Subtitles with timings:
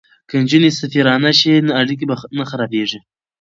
[0.29, 2.99] که نجونې سفیرانې شي نو اړیکې به نه خرابیږي.